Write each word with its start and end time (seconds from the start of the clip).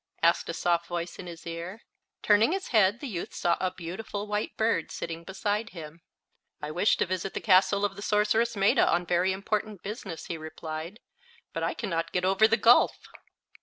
asked 0.23 0.49
a 0.49 0.53
soft 0.55 0.87
voice 0.87 1.19
in 1.19 1.27
his 1.27 1.45
ear. 1.45 1.83
Turning 2.23 2.53
his 2.53 2.69
head 2.69 3.01
the 3.01 3.07
youth 3.07 3.35
saw 3.35 3.55
a 3.59 3.69
beautiful 3.69 4.25
white 4.25 4.57
bird 4.57 4.89
sitting 4.89 5.23
beside 5.23 5.69
him. 5.69 6.01
"I 6.59 6.71
wish 6.71 6.97
to 6.97 7.05
visit 7.05 7.35
the 7.35 7.39
castle 7.39 7.85
of 7.85 7.95
the 7.95 8.01
sorceress 8.01 8.55
Maetta 8.55 8.91
on 8.91 9.05
very 9.05 9.31
important 9.31 9.83
business," 9.83 10.25
he 10.25 10.37
replied, 10.39 10.99
"but 11.53 11.61
I 11.61 11.75
can 11.75 11.91
not 11.91 12.11
get 12.13 12.25
over 12.25 12.47
the 12.47 12.57
gulf." 12.57 12.97